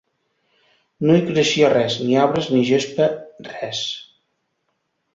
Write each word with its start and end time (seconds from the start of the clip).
No 1.07 1.17
hi 1.17 1.21
creixia 1.27 1.69
res, 1.75 1.99
ni 2.07 2.17
arbres, 2.23 2.49
ni 2.57 2.65
gespa... 2.73 3.13
res. 3.53 3.87